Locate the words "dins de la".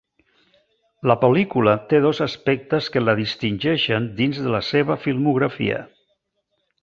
4.21-4.65